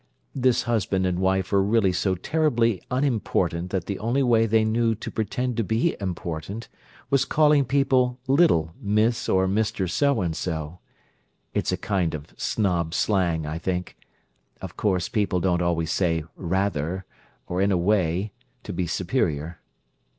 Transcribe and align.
This 0.33 0.63
husband 0.63 1.05
and 1.05 1.19
wife 1.19 1.51
were 1.51 1.61
really 1.61 1.91
so 1.91 2.15
terribly 2.15 2.81
unimportant 2.89 3.69
that 3.69 3.85
the 3.85 3.99
only 3.99 4.23
way 4.23 4.47
they 4.47 4.65
knew 4.65 4.95
to 4.95 5.11
pretend 5.11 5.57
to 5.57 5.63
be 5.63 5.95
important 6.01 6.67
was 7.11 7.23
calling 7.23 7.65
people 7.65 8.19
'little' 8.25 8.73
Miss 8.81 9.29
or 9.29 9.47
Mister 9.47 9.87
so 9.87 10.21
and 10.21 10.35
so. 10.35 10.79
It's 11.53 11.71
a 11.71 11.77
kind 11.77 12.15
of 12.15 12.33
snob 12.35 12.95
slang, 12.95 13.45
I 13.45 13.59
think. 13.59 13.95
Of 14.59 14.75
course 14.75 15.07
people 15.07 15.39
don't 15.39 15.61
always 15.61 15.91
say 15.91 16.23
'rather' 16.35 17.05
or 17.45 17.61
'in 17.61 17.71
a 17.71 17.77
way' 17.77 18.31
to 18.63 18.73
be 18.73 18.87
superior." 18.87 19.61